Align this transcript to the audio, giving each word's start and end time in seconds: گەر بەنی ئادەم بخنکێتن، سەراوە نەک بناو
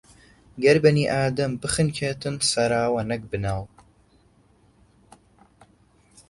گەر 0.63 0.77
بەنی 0.83 1.09
ئادەم 1.13 1.51
بخنکێتن، 1.61 2.35
سەراوە 2.49 3.01
نەک 3.09 3.23
بناو 3.31 3.63